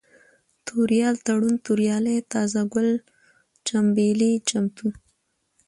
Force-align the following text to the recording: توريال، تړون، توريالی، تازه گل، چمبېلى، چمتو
توريال، 0.65 1.15
تړون، 1.25 1.55
توريالی، 1.65 2.17
تازه 2.31 2.61
گل، 2.73 2.87
چمبېلى، 3.67 4.31
چمتو 4.49 4.87